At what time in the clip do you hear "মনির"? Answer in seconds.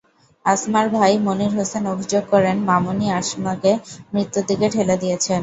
1.19-1.51